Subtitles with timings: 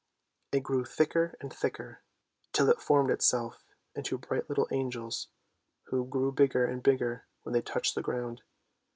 [0.51, 2.01] It grew thicker and thicker,
[2.53, 3.63] till it formed itself
[3.93, 5.27] into bright little angels
[5.83, 8.41] who grew bigger and bigger when they touched the ground.